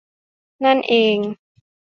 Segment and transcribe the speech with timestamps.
[0.63, 1.17] นั่นเอง